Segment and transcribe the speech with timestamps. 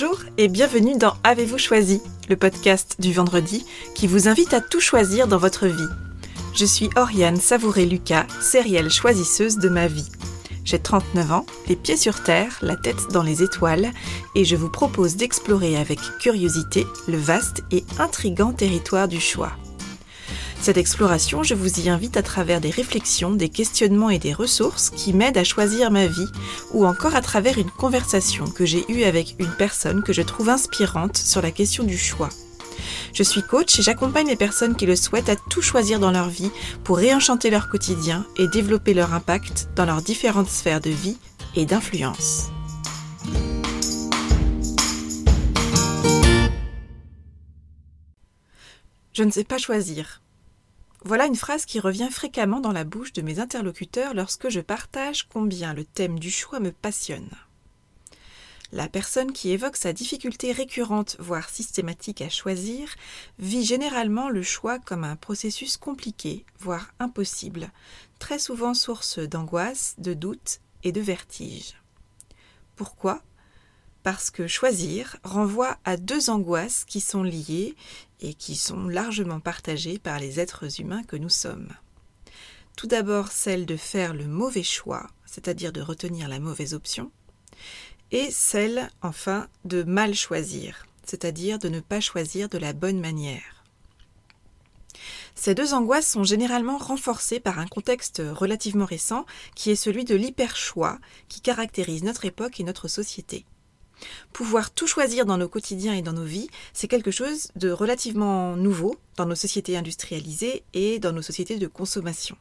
[0.00, 3.66] Bonjour et bienvenue dans Avez-vous choisi, le podcast du vendredi
[3.96, 5.88] qui vous invite à tout choisir dans votre vie.
[6.54, 10.08] Je suis Oriane Savouré-Lucas, sérielle choisisseuse de ma vie.
[10.64, 13.90] J'ai 39 ans, les pieds sur terre, la tête dans les étoiles,
[14.36, 19.50] et je vous propose d'explorer avec curiosité le vaste et intrigant territoire du choix.
[20.60, 24.90] Cette exploration, je vous y invite à travers des réflexions, des questionnements et des ressources
[24.90, 26.28] qui m'aident à choisir ma vie,
[26.72, 30.48] ou encore à travers une conversation que j'ai eue avec une personne que je trouve
[30.48, 32.28] inspirante sur la question du choix.
[33.14, 36.28] Je suis coach et j'accompagne les personnes qui le souhaitent à tout choisir dans leur
[36.28, 36.50] vie
[36.84, 41.16] pour réenchanter leur quotidien et développer leur impact dans leurs différentes sphères de vie
[41.54, 42.50] et d'influence.
[49.14, 50.20] Je ne sais pas choisir.
[51.04, 55.28] Voilà une phrase qui revient fréquemment dans la bouche de mes interlocuteurs lorsque je partage
[55.28, 57.30] combien le thème du choix me passionne.
[58.70, 62.94] La personne qui évoque sa difficulté récurrente, voire systématique à choisir,
[63.38, 67.70] vit généralement le choix comme un processus compliqué, voire impossible,
[68.18, 71.80] très souvent source d'angoisse, de doute et de vertige.
[72.76, 73.22] Pourquoi?
[74.02, 77.74] Parce que choisir renvoie à deux angoisses qui sont liées
[78.20, 81.68] et qui sont largement partagées par les êtres humains que nous sommes.
[82.76, 87.10] Tout d'abord celle de faire le mauvais choix, c'est-à-dire de retenir la mauvaise option,
[88.10, 93.64] et celle, enfin, de mal choisir, c'est-à-dire de ne pas choisir de la bonne manière.
[95.34, 99.24] Ces deux angoisses sont généralement renforcées par un contexte relativement récent
[99.54, 103.44] qui est celui de l'hyper-choix qui caractérise notre époque et notre société.
[104.32, 108.56] Pouvoir tout choisir dans nos quotidiens et dans nos vies, c'est quelque chose de relativement
[108.56, 112.36] nouveau dans nos sociétés industrialisées et dans nos sociétés de consommation.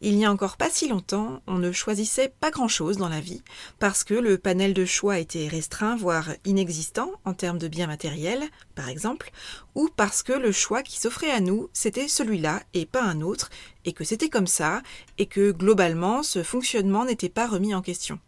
[0.00, 3.42] Il n'y a encore pas si longtemps, on ne choisissait pas grand-chose dans la vie,
[3.78, 8.44] parce que le panel de choix était restreint, voire inexistant en termes de biens matériels,
[8.74, 9.30] par exemple,
[9.74, 13.50] ou parce que le choix qui s'offrait à nous, c'était celui-là et pas un autre,
[13.84, 14.82] et que c'était comme ça,
[15.18, 18.18] et que globalement, ce fonctionnement n'était pas remis en question.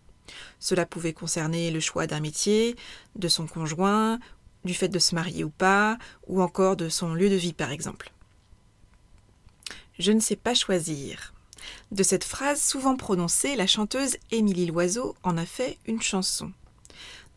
[0.60, 2.76] Cela pouvait concerner le choix d'un métier,
[3.16, 4.19] de son conjoint,
[4.65, 7.70] du fait de se marier ou pas, ou encore de son lieu de vie par
[7.70, 8.12] exemple.
[9.98, 11.32] Je ne sais pas choisir.
[11.91, 16.53] De cette phrase souvent prononcée, la chanteuse Émilie Loiseau en a fait une chanson.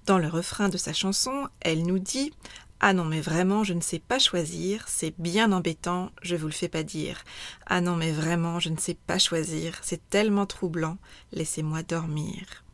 [0.06, 2.32] Dans le refrain de sa chanson, elle nous dit
[2.80, 6.54] ah non mais vraiment je ne sais pas choisir, c'est bien embêtant, je vous le
[6.54, 7.24] fais pas dire.
[7.66, 10.98] Ah non mais vraiment je ne sais pas choisir, c'est tellement troublant,
[11.32, 12.65] laissez-moi dormir.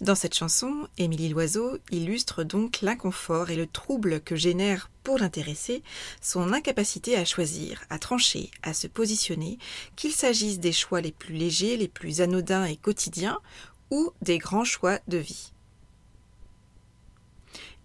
[0.00, 5.82] Dans cette chanson, Émilie Loiseau illustre donc l'inconfort et le trouble que génère pour l'intéressé
[6.22, 9.58] son incapacité à choisir, à trancher, à se positionner,
[9.96, 13.40] qu'il s'agisse des choix les plus légers, les plus anodins et quotidiens,
[13.90, 15.52] ou des grands choix de vie.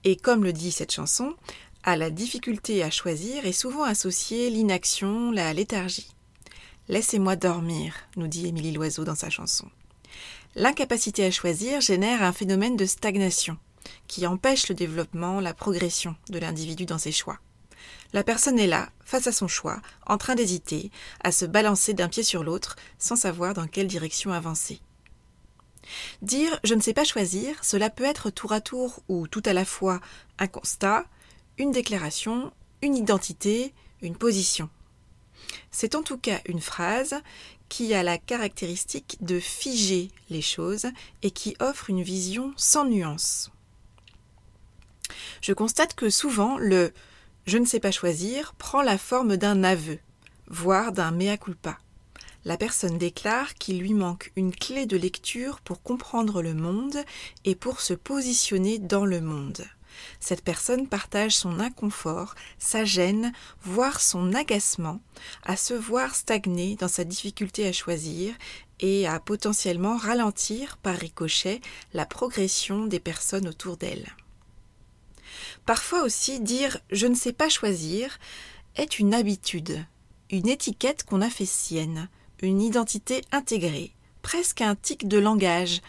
[0.06, 1.36] Et comme le dit cette chanson,
[1.84, 6.16] à la difficulté à choisir est souvent associée l'inaction, la léthargie.
[6.88, 9.68] Laissez-moi dormir, nous dit Émilie Loiseau dans sa chanson.
[10.58, 13.58] L'incapacité à choisir génère un phénomène de stagnation
[14.08, 17.40] qui empêche le développement, la progression de l'individu dans ses choix.
[18.14, 22.08] La personne est là, face à son choix, en train d'hésiter, à se balancer d'un
[22.08, 24.80] pied sur l'autre, sans savoir dans quelle direction avancer.
[26.22, 29.52] Dire je ne sais pas choisir, cela peut être tour à tour ou tout à
[29.52, 30.00] la fois
[30.40, 31.06] un constat,
[31.58, 34.70] une déclaration, une identité, une position.
[35.70, 37.16] C'est en tout cas une phrase
[37.70, 40.88] qui a la caractéristique de figer les choses
[41.24, 43.52] et qui offre une vision sans nuance.
[45.42, 46.94] Je constate que souvent le
[47.46, 50.00] je ne sais pas choisir prend la forme d'un aveu,
[50.48, 51.78] voire d'un mea culpa.
[52.44, 56.98] La personne déclare qu'il lui manque une clé de lecture pour comprendre le monde
[57.44, 59.66] et pour se positionner dans le monde.
[60.20, 63.34] Cette personne partage son inconfort, sa gêne,
[63.64, 65.00] voire son agacement,
[65.44, 68.34] à se voir stagner dans sa difficulté à choisir
[68.80, 71.62] et à potentiellement ralentir par ricochet
[71.94, 74.16] la progression des personnes autour d'elle.
[75.66, 78.20] Parfois aussi dire je ne sais pas choisir
[78.76, 79.86] est une habitude,
[80.30, 82.10] une étiquette qu'on a fait sienne,
[82.42, 85.82] une identité intégrée, presque un tic de langage,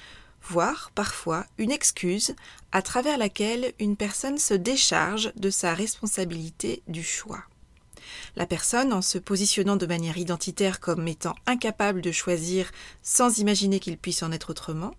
[0.48, 2.34] voire parfois une excuse
[2.72, 7.44] à travers laquelle une personne se décharge de sa responsabilité du choix.
[8.36, 12.70] La personne, en se positionnant de manière identitaire comme étant incapable de choisir
[13.02, 14.94] sans imaginer qu'il puisse en être autrement,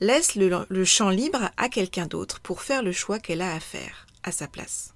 [0.00, 3.60] laisse le, le champ libre à quelqu'un d'autre pour faire le choix qu'elle a à
[3.60, 4.94] faire, à sa place.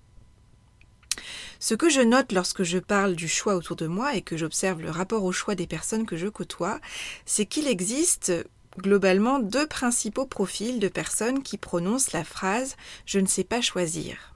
[1.61, 4.83] Ce que je note lorsque je parle du choix autour de moi et que j'observe
[4.83, 6.81] le rapport au choix des personnes que je côtoie,
[7.25, 8.33] c'est qu'il existe
[8.79, 12.77] globalement deux principaux profils de personnes qui prononcent la phrase
[13.07, 14.35] Je ne sais pas choisir.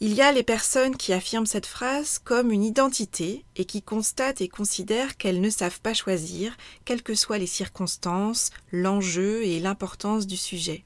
[0.00, 4.40] Il y a les personnes qui affirment cette phrase comme une identité et qui constatent
[4.40, 10.26] et considèrent qu'elles ne savent pas choisir, quelles que soient les circonstances, l'enjeu et l'importance
[10.26, 10.82] du sujet.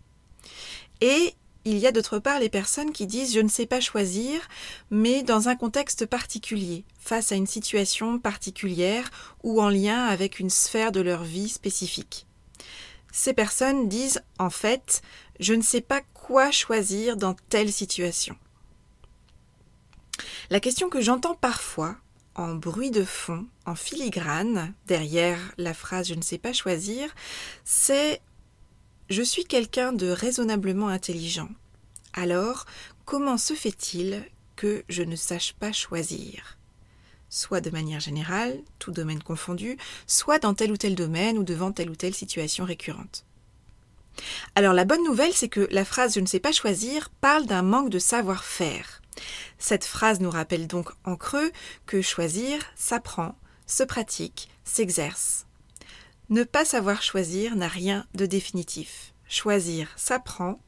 [1.00, 1.34] Et
[1.66, 4.40] il y a d'autre part les personnes qui disent je ne sais pas choisir,
[4.90, 9.10] mais dans un contexte particulier, face à une situation particulière
[9.42, 12.28] ou en lien avec une sphère de leur vie spécifique.
[13.10, 15.02] Ces personnes disent en fait
[15.40, 18.36] je ne sais pas quoi choisir dans telle situation.
[20.50, 21.96] La question que j'entends parfois,
[22.36, 27.12] en bruit de fond, en filigrane, derrière la phrase je ne sais pas choisir,
[27.64, 28.20] c'est
[29.08, 31.48] je suis quelqu'un de raisonnablement intelligent.
[32.12, 32.66] Alors,
[33.04, 34.24] comment se fait-il
[34.56, 36.58] que je ne sache pas choisir?
[37.28, 39.76] Soit de manière générale, tout domaine confondu,
[40.06, 43.24] soit dans tel ou tel domaine ou devant telle ou telle situation récurrente.
[44.54, 47.62] Alors la bonne nouvelle, c'est que la phrase Je ne sais pas choisir parle d'un
[47.62, 49.02] manque de savoir-faire.
[49.58, 51.52] Cette phrase nous rappelle donc en creux
[51.86, 53.36] que choisir s'apprend,
[53.66, 55.45] se pratique, s'exerce.
[56.28, 59.14] Ne pas savoir choisir n'a rien de définitif.
[59.28, 60.58] Choisir s'apprend,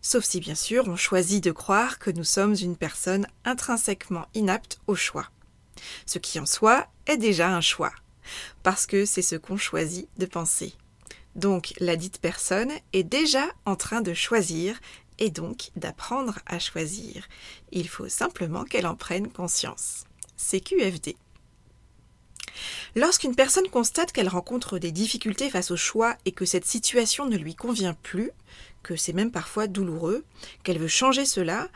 [0.00, 4.78] sauf si bien sûr on choisit de croire que nous sommes une personne intrinsèquement inapte
[4.86, 5.28] au choix.
[6.06, 7.92] Ce qui en soi est déjà un choix,
[8.62, 10.74] parce que c'est ce qu'on choisit de penser.
[11.34, 14.78] Donc la dite personne est déjà en train de choisir
[15.18, 17.26] et donc d'apprendre à choisir.
[17.72, 20.04] Il faut simplement qu'elle en prenne conscience.
[20.36, 21.16] CQFD.
[22.96, 27.36] Lorsqu'une personne constate qu'elle rencontre des difficultés face au choix et que cette situation ne
[27.36, 28.30] lui convient plus,
[28.82, 30.24] que c'est même parfois douloureux,
[30.62, 31.68] qu'elle veut changer cela,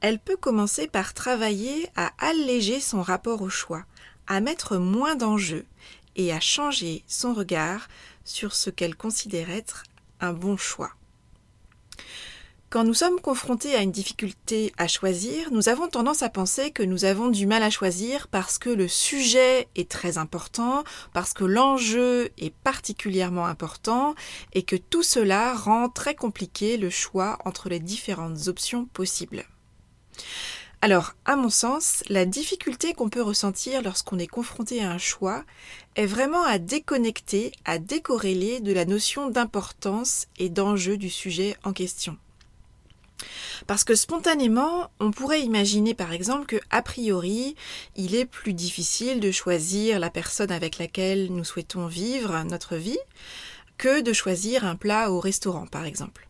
[0.00, 3.84] elle peut commencer par travailler à alléger son rapport au choix,
[4.26, 5.66] à mettre moins d'enjeux
[6.16, 7.88] et à changer son regard
[8.24, 9.84] sur ce qu'elle considère être
[10.20, 10.92] un bon choix.
[12.70, 16.84] Quand nous sommes confrontés à une difficulté à choisir, nous avons tendance à penser que
[16.84, 21.42] nous avons du mal à choisir parce que le sujet est très important, parce que
[21.42, 24.14] l'enjeu est particulièrement important
[24.52, 29.46] et que tout cela rend très compliqué le choix entre les différentes options possibles.
[30.80, 35.42] Alors, à mon sens, la difficulté qu'on peut ressentir lorsqu'on est confronté à un choix
[35.96, 41.72] est vraiment à déconnecter, à décorréler de la notion d'importance et d'enjeu du sujet en
[41.72, 42.16] question.
[43.66, 47.54] Parce que spontanément, on pourrait imaginer par exemple que, a priori,
[47.96, 52.98] il est plus difficile de choisir la personne avec laquelle nous souhaitons vivre notre vie
[53.78, 56.28] que de choisir un plat au restaurant par exemple.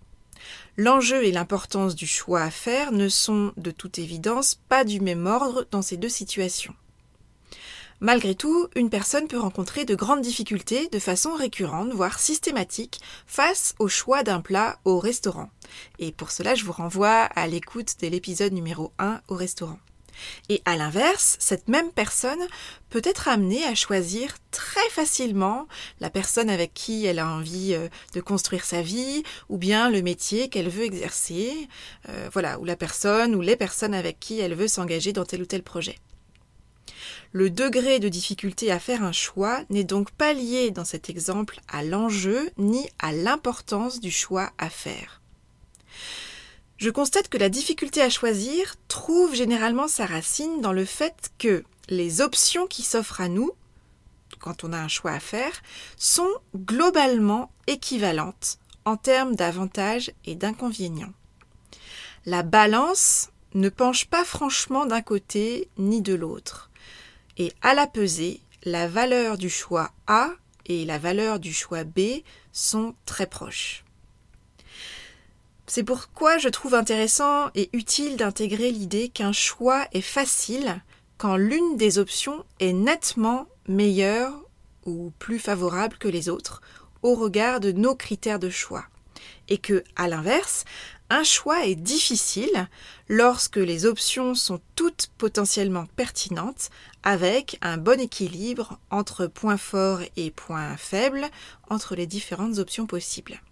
[0.76, 5.26] L'enjeu et l'importance du choix à faire ne sont de toute évidence pas du même
[5.26, 6.74] ordre dans ces deux situations.
[8.02, 13.74] Malgré tout, une personne peut rencontrer de grandes difficultés de façon récurrente, voire systématique, face
[13.78, 15.50] au choix d'un plat au restaurant.
[15.98, 19.78] Et pour cela, je vous renvoie à l'écoute de l'épisode numéro 1 au restaurant.
[20.48, 22.40] Et à l'inverse, cette même personne
[22.88, 25.68] peut être amenée à choisir très facilement
[26.00, 30.00] la personne avec qui elle a envie euh, de construire sa vie, ou bien le
[30.00, 31.68] métier qu'elle veut exercer,
[32.08, 35.42] euh, voilà, ou la personne ou les personnes avec qui elle veut s'engager dans tel
[35.42, 35.96] ou tel projet.
[37.32, 41.60] Le degré de difficulté à faire un choix n'est donc pas lié dans cet exemple
[41.68, 45.20] à l'enjeu ni à l'importance du choix à faire.
[46.78, 51.62] Je constate que la difficulté à choisir trouve généralement sa racine dans le fait que
[51.88, 53.52] les options qui s'offrent à nous,
[54.38, 55.52] quand on a un choix à faire,
[55.96, 61.12] sont globalement équivalentes en termes d'avantages et d'inconvénients.
[62.26, 66.69] La balance ne penche pas franchement d'un côté ni de l'autre
[67.40, 70.28] et à la pesée, la valeur du choix A
[70.66, 72.20] et la valeur du choix B
[72.52, 73.82] sont très proches.
[75.66, 80.82] C'est pourquoi je trouve intéressant et utile d'intégrer l'idée qu'un choix est facile
[81.16, 84.34] quand l'une des options est nettement meilleure
[84.84, 86.60] ou plus favorable que les autres
[87.00, 88.84] au regard de nos critères de choix.
[89.48, 90.66] Et que, à l'inverse,
[91.10, 92.68] un choix est difficile
[93.08, 96.70] lorsque les options sont toutes potentiellement pertinentes
[97.02, 101.26] avec un bon équilibre entre points forts et points faibles
[101.68, 103.42] entre les différentes options possibles.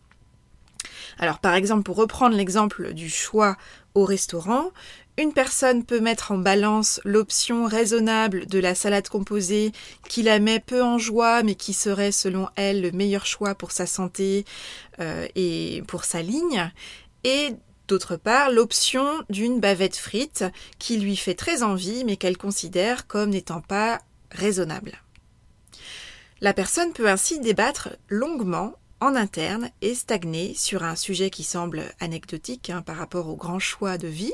[1.18, 3.56] Alors par exemple, pour reprendre l'exemple du choix
[3.94, 4.70] au restaurant,
[5.16, 9.72] une personne peut mettre en balance l'option raisonnable de la salade composée
[10.08, 13.72] qui la met peu en joie mais qui serait selon elle le meilleur choix pour
[13.72, 14.44] sa santé
[15.00, 16.70] euh, et pour sa ligne
[17.24, 17.54] et
[17.88, 20.44] d'autre part l'option d'une bavette frite
[20.78, 25.02] qui lui fait très envie mais qu'elle considère comme n'étant pas raisonnable.
[26.40, 31.84] La personne peut ainsi débattre longuement en interne et stagner sur un sujet qui semble
[32.00, 34.32] anecdotique hein, par rapport au grand choix de vie,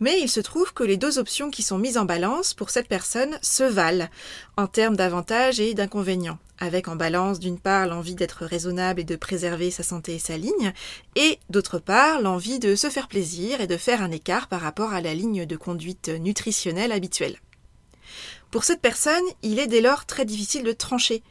[0.00, 2.88] mais il se trouve que les deux options qui sont mises en balance pour cette
[2.88, 4.08] personne se valent
[4.56, 9.16] en termes d'avantages et d'inconvénients, avec en balance d'une part l'envie d'être raisonnable et de
[9.16, 10.72] préserver sa santé et sa ligne,
[11.16, 14.92] et d'autre part l'envie de se faire plaisir et de faire un écart par rapport
[14.92, 17.36] à la ligne de conduite nutritionnelle habituelle.
[18.52, 21.22] Pour cette personne, il est dès lors très difficile de trancher.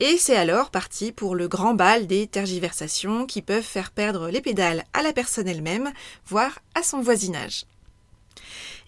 [0.00, 4.42] Et c'est alors parti pour le grand bal des tergiversations qui peuvent faire perdre les
[4.42, 5.92] pédales à la personne elle-même,
[6.26, 7.64] voire à son voisinage.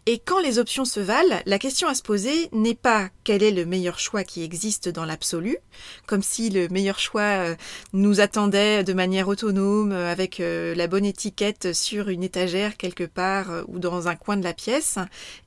[0.09, 3.51] Et quand les options se valent, la question à se poser n'est pas quel est
[3.51, 5.59] le meilleur choix qui existe dans l'absolu,
[6.07, 7.57] comme si le meilleur choix euh,
[7.93, 13.03] nous attendait de manière autonome, euh, avec euh, la bonne étiquette sur une étagère quelque
[13.03, 15.01] part ou dans un coin de la pièce,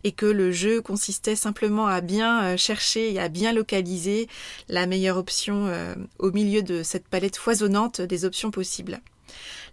[0.04, 4.28] et que le jeu consistait simplement à bien chercher et à bien localiser
[4.68, 5.72] la meilleure option
[6.18, 9.00] au milieu de cette palette foisonnante des options possibles.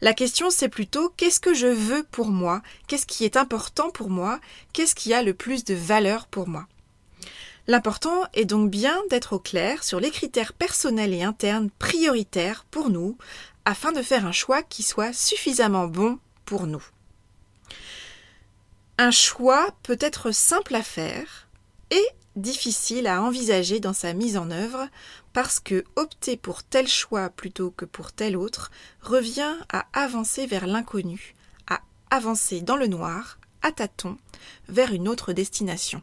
[0.01, 4.11] La question c'est plutôt qu'est-ce que je veux pour moi, qu'est-ce qui est important pour
[4.11, 4.41] moi,
[4.73, 6.67] qu'est-ce qui a le plus de valeur pour moi?
[7.69, 12.91] L'important est donc bien d'être au clair sur les critères personnels et internes prioritaires pour
[12.91, 13.19] nous,
[13.65, 16.85] afin de faire un choix qui soit suffisamment bon pour nous.
[18.99, 21.49] Un choix peut être simple à faire
[21.91, 24.89] et difficile à envisager dans sa mise en œuvre
[25.33, 30.67] parce que opter pour tel choix plutôt que pour tel autre revient à avancer vers
[30.67, 31.35] l'inconnu,
[31.69, 34.17] à avancer dans le noir, à tâtons,
[34.69, 36.03] vers une autre destination.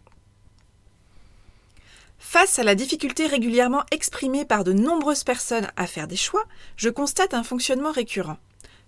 [2.19, 6.45] Face à la difficulté régulièrement exprimée par de nombreuses personnes à faire des choix,
[6.77, 8.37] je constate un fonctionnement récurrent.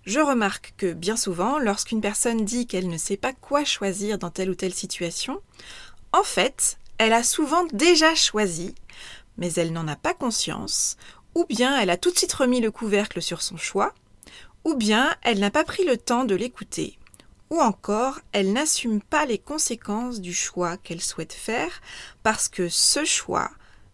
[0.04, 4.30] Je remarque que bien souvent, lorsqu'une personne dit qu'elle ne sait pas quoi choisir dans
[4.30, 5.40] telle ou telle situation,
[6.12, 8.74] en fait, elle a souvent déjà choisi,
[9.38, 10.96] mais elle n'en a pas conscience,
[11.34, 13.92] ou bien elle a tout de suite remis le couvercle sur son choix,
[14.64, 16.98] ou bien elle n'a pas pris le temps de l'écouter,
[17.50, 21.80] ou encore elle n'assume pas les conséquences du choix qu'elle souhaite faire
[22.22, 23.50] parce que ce choix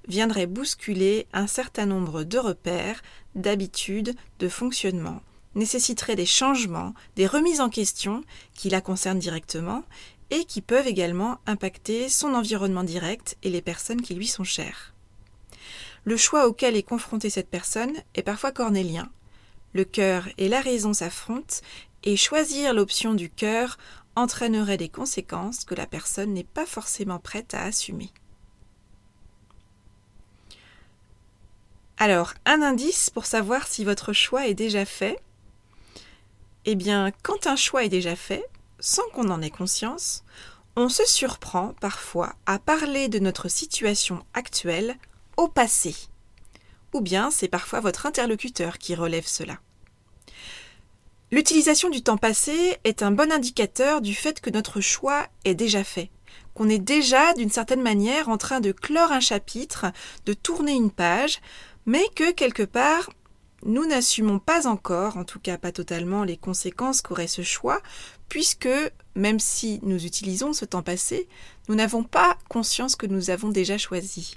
[0.08, 3.02] viendrait bousculer un certain nombre de repères,
[3.34, 5.20] d'habitudes, de fonctionnement,
[5.54, 9.84] nécessiterait des changements, des remises en question qui la concernent directement
[10.32, 14.94] et qui peuvent également impacter son environnement direct et les personnes qui lui sont chères.
[16.04, 19.10] Le choix auquel est confrontée cette personne est parfois cornélien.
[19.74, 21.56] Le cœur et la raison s'affrontent
[22.02, 23.76] et choisir l'option du cœur
[24.16, 28.10] entraînerait des conséquences que la personne n'est pas forcément prête à assumer.
[31.98, 35.20] Alors, un indice pour savoir si votre choix est déjà fait?
[36.64, 38.44] Eh bien, quand un choix est déjà fait,
[38.82, 40.24] sans qu'on en ait conscience,
[40.76, 44.96] on se surprend parfois à parler de notre situation actuelle
[45.38, 45.94] au passé.
[46.92, 49.58] Ou bien c'est parfois votre interlocuteur qui relève cela.
[51.30, 55.84] L'utilisation du temps passé est un bon indicateur du fait que notre choix est déjà
[55.84, 56.10] fait,
[56.52, 59.86] qu'on est déjà d'une certaine manière en train de clore un chapitre,
[60.26, 61.40] de tourner une page,
[61.86, 63.08] mais que quelque part
[63.64, 67.80] nous n'assumons pas encore, en tout cas pas totalement, les conséquences qu'aurait ce choix,
[68.28, 68.68] puisque,
[69.14, 71.28] même si nous utilisons ce temps passé,
[71.68, 74.36] nous n'avons pas conscience que nous avons déjà choisi.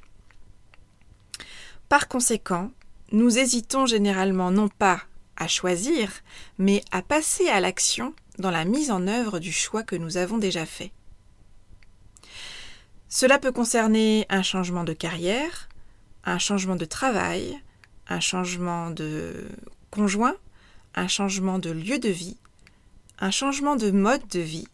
[1.89, 2.71] Par conséquent,
[3.11, 5.01] nous hésitons généralement non pas
[5.37, 6.11] à choisir,
[6.57, 10.37] mais à passer à l'action dans la mise en œuvre du choix que nous avons
[10.37, 10.91] déjà fait.
[13.09, 15.69] Cela peut concerner un changement de carrière,
[16.25, 17.61] un changement de travail,
[18.07, 19.47] un changement de
[19.91, 20.35] conjoint,
[20.95, 22.37] un changement de lieu de vie,
[23.19, 24.67] un changement de mode de vie,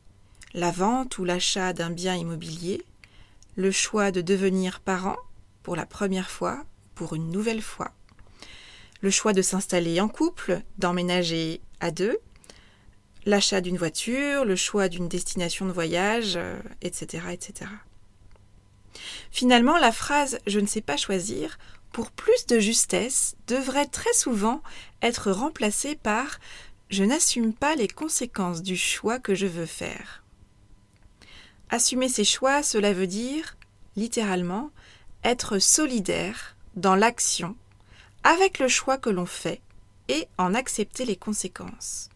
[0.53, 2.83] la vente ou l'achat d'un bien immobilier,
[3.55, 5.17] le choix de devenir parent
[5.63, 6.63] pour la première fois,
[6.95, 7.91] pour une nouvelle fois,
[9.01, 12.17] le choix de s'installer en couple, d'emménager à deux,
[13.25, 16.39] l'achat d'une voiture, le choix d'une destination de voyage,
[16.81, 17.71] etc., euh, etc.
[19.31, 21.57] Finalement, la phrase Je ne sais pas choisir
[21.91, 24.61] pour plus de justesse, devrait très souvent
[25.01, 26.39] être remplacé par
[26.89, 30.23] je n'assume pas les conséquences du choix que je veux faire.
[31.69, 33.55] Assumer ses choix, cela veut dire,
[33.95, 34.71] littéralement,
[35.23, 37.55] être solidaire dans l'action
[38.23, 39.61] avec le choix que l'on fait
[40.09, 42.09] et en accepter les conséquences.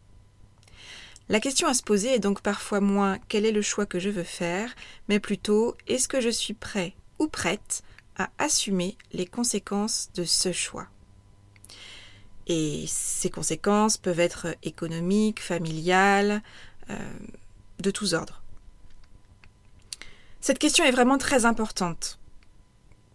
[1.29, 4.09] La question à se poser est donc parfois moins quel est le choix que je
[4.09, 4.75] veux faire,
[5.07, 7.81] mais plutôt est-ce que je suis prêt ou prête
[8.17, 10.87] à assumer les conséquences de ce choix.
[12.47, 16.43] Et ces conséquences peuvent être économiques, familiales,
[16.89, 16.97] euh,
[17.79, 18.41] de tous ordres.
[20.41, 22.19] Cette question est vraiment très importante,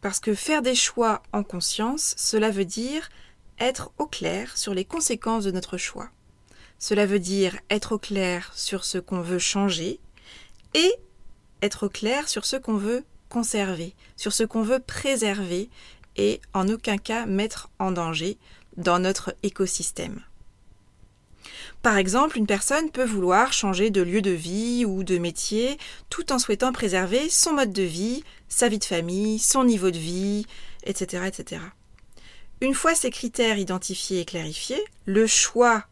[0.00, 3.09] parce que faire des choix en conscience, cela veut dire
[3.61, 6.11] être au clair sur les conséquences de notre choix.
[6.78, 10.00] Cela veut dire être au clair sur ce qu'on veut changer
[10.75, 10.92] et
[11.62, 15.70] être au clair sur ce qu'on veut conserver, sur ce qu'on veut préserver
[16.16, 18.37] et en aucun cas mettre en danger
[18.76, 20.20] dans notre écosystème.
[21.82, 25.78] Par exemple, une personne peut vouloir changer de lieu de vie ou de métier
[26.10, 29.99] tout en souhaitant préserver son mode de vie, sa vie de famille, son niveau de
[29.99, 30.46] vie,
[30.84, 31.25] etc.
[31.26, 31.62] etc.
[32.60, 35.84] Une fois ces critères identifiés et clarifiés, le choix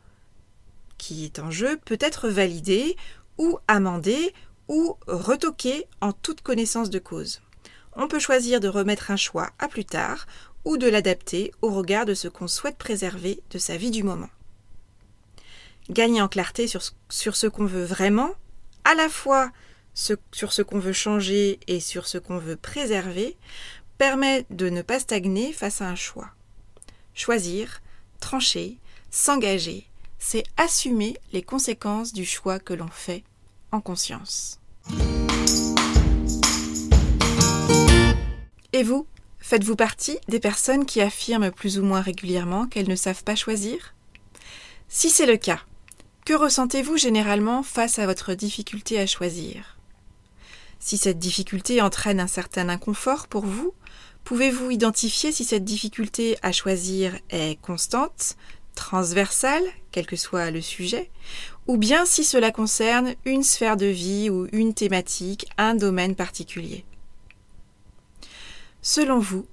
[0.98, 2.96] qui est en jeu peut être validé
[3.38, 4.34] ou amendé
[4.68, 7.40] ou retoqué en toute connaissance de cause.
[7.94, 10.26] On peut choisir de remettre un choix à plus tard
[10.64, 14.30] ou de l'adapter au regard de ce qu'on souhaite préserver de sa vie du moment.
[15.90, 16.82] Gagner en clarté sur
[17.36, 18.30] ce qu'on veut vraiment,
[18.84, 19.50] à la fois
[19.94, 23.36] sur ce qu'on veut changer et sur ce qu'on veut préserver,
[23.96, 26.30] permet de ne pas stagner face à un choix.
[27.14, 27.80] Choisir,
[28.20, 28.78] trancher,
[29.10, 29.88] s'engager,
[30.20, 33.24] c'est assumer les conséquences du choix que l'on fait
[33.72, 34.60] en conscience.
[38.72, 39.06] Et vous,
[39.38, 43.94] faites-vous partie des personnes qui affirment plus ou moins régulièrement qu'elles ne savent pas choisir?
[44.88, 45.60] Si c'est le cas,
[46.24, 49.78] que ressentez-vous généralement face à votre difficulté à choisir?
[50.78, 53.74] Si cette difficulté entraîne un certain inconfort pour vous,
[54.24, 58.36] pouvez-vous identifier si cette difficulté à choisir est constante,
[58.78, 61.10] transversale, quel que soit le sujet,
[61.66, 66.84] ou bien si cela concerne une sphère de vie ou une thématique, un domaine particulier.
[68.80, 69.46] Selon vous,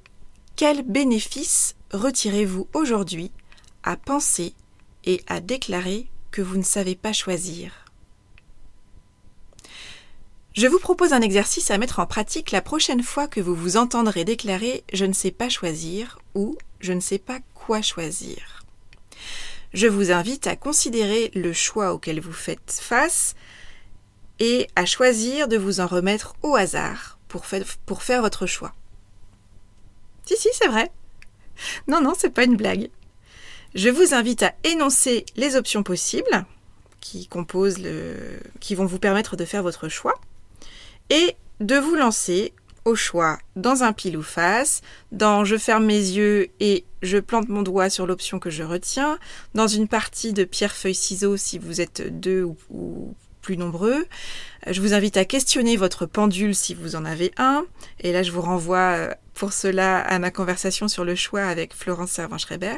[0.56, 3.32] quel bénéfice retirez-vous aujourd'hui
[3.84, 4.54] à penser
[5.06, 7.86] et à déclarer que vous ne savez pas choisir?
[10.54, 13.76] Je vous propose un exercice à mettre en pratique la prochaine fois que vous vous
[13.76, 18.65] entendrez déclarer Je ne sais pas choisir ou Je ne sais pas quoi choisir
[19.76, 23.36] je vous invite à considérer le choix auquel vous faites face
[24.40, 28.74] et à choisir de vous en remettre au hasard pour, faire votre choix.
[30.26, 30.90] Si, si, c'est vrai.
[31.90, 32.90] Non, non, c'est pas une blague.
[33.76, 36.46] Je vous invite à énoncer les options possibles
[37.02, 40.16] qui composent le, qui vont vous permettre de faire votre choix
[41.10, 42.54] et de vous lancer
[42.86, 47.50] au choix dans un pile ou face, dans je ferme mes yeux et je plante
[47.50, 49.18] mon doigt sur l'option que je retiens,
[49.54, 53.16] dans une partie de pierre feuille ciseaux si vous êtes deux ou, ou
[53.54, 54.06] nombreux.
[54.68, 57.66] Je vous invite à questionner votre pendule si vous en avez un.
[58.00, 61.76] Et là, je vous renvoie euh, pour cela à ma conversation sur le choix avec
[61.76, 62.78] Florence Servan-Schreiber,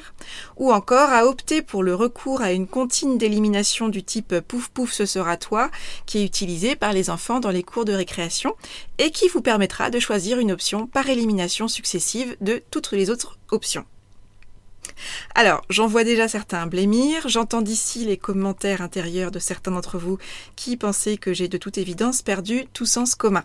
[0.58, 4.92] ou encore à opter pour le recours à une comptine d'élimination du type pouf pouf
[4.92, 5.72] ce sera toi,
[6.06, 8.56] qui est utilisé par les enfants dans les cours de récréation
[8.98, 13.38] et qui vous permettra de choisir une option par élimination successive de toutes les autres
[13.52, 13.86] options.
[15.36, 20.18] Alors, j'en vois déjà certains blêmir, j'entends d'ici les commentaires intérieurs de certains d'entre vous
[20.56, 23.44] qui pensaient que j'ai de toute évidence perdu tout sens commun.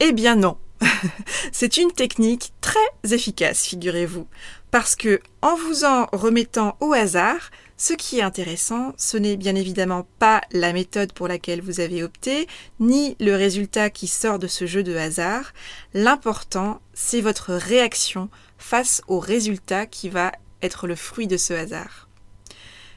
[0.00, 0.58] Eh bien non,
[1.52, 2.78] C'est une technique très
[3.10, 4.26] efficace, figurez-vous,
[4.70, 9.54] parce que en vous en remettant au hasard, ce qui est intéressant, ce n'est bien
[9.54, 12.46] évidemment pas la méthode pour laquelle vous avez opté,
[12.80, 15.52] ni le résultat qui sort de ce jeu de hasard.
[15.92, 22.08] L'important, c'est votre réaction face au résultat qui va être le fruit de ce hasard.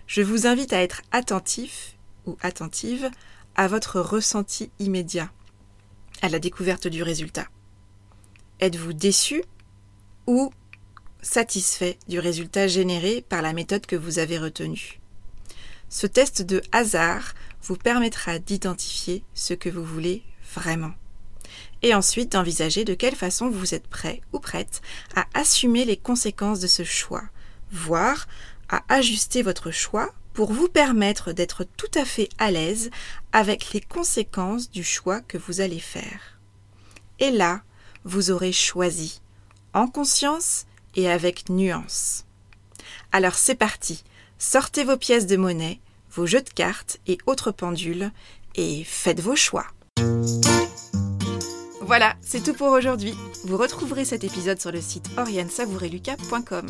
[0.08, 1.96] Je vous invite à être attentif
[2.26, 3.10] ou attentive
[3.56, 5.32] à votre ressenti immédiat,
[6.22, 7.48] à la découverte du résultat.
[8.60, 9.44] Êtes-vous déçu
[10.28, 10.52] ou
[11.22, 15.00] satisfait du résultat généré par la méthode que vous avez retenue?
[15.90, 20.94] Ce test de hasard vous permettra d'identifier ce que vous voulez vraiment
[21.82, 24.82] et ensuite d'envisager de quelle façon vous êtes prêt ou prête
[25.16, 27.24] à assumer les conséquences de ce choix,
[27.72, 28.28] voire
[28.70, 32.92] à ajuster votre choix pour vous permettre d'être tout à fait à l'aise
[33.32, 36.40] avec les conséquences du choix que vous allez faire.
[37.20, 37.62] Et là,
[38.06, 39.22] vous aurez choisi,
[39.74, 42.26] en conscience et avec nuance.
[43.12, 44.04] Alors c'est parti,
[44.38, 45.80] sortez vos pièces de monnaie,
[46.12, 48.12] vos jeux de cartes et autres pendules,
[48.56, 49.68] et faites vos choix.
[51.90, 53.16] Voilà, c'est tout pour aujourd'hui.
[53.46, 56.68] Vous retrouverez cet épisode sur le site oriansavoureluca.com.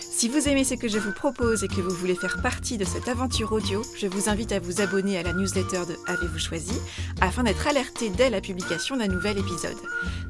[0.00, 2.84] Si vous aimez ce que je vous propose et que vous voulez faire partie de
[2.84, 6.78] cette aventure audio, je vous invite à vous abonner à la newsletter de Avez-vous choisi
[7.20, 9.76] afin d'être alerté dès la publication d'un nouvel épisode.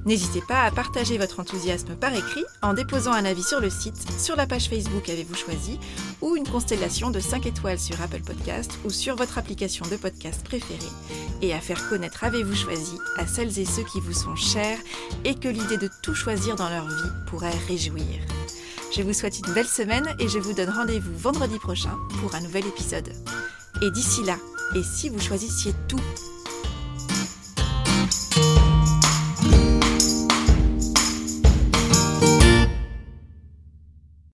[0.06, 4.10] N'hésitez pas à partager votre enthousiasme par écrit en déposant un avis sur le site,
[4.18, 5.78] sur la page Facebook Avez-vous choisi
[6.22, 10.42] ou une constellation de 5 étoiles sur Apple Podcast ou sur votre application de podcast
[10.44, 10.78] préférée
[11.42, 14.78] et à faire connaître Avez-vous choisi à celles et ceux qui vous sont chers
[15.24, 18.20] et que l'idée de tout choisir dans leur vie pourrait réjouir.
[18.94, 22.40] Je vous souhaite une belle semaine et je vous donne rendez-vous vendredi prochain pour un
[22.40, 23.12] nouvel épisode.
[23.82, 24.36] Et d'ici là,
[24.74, 26.00] et si vous choisissiez tout